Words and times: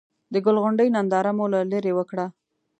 د 0.33 0.35
ګل 0.45 0.57
غونډۍ 0.63 0.87
ننداره 0.95 1.31
مو 1.37 1.45
له 1.53 1.59
ليرې 1.71 1.93
وکړه. 1.95 2.25